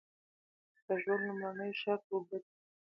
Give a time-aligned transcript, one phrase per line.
[0.87, 2.51] د ژوند لومړنی شرط اوبه دي.